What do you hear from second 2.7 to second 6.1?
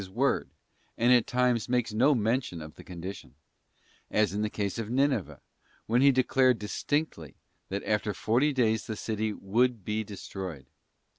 the condition; as in the case of Ninive, when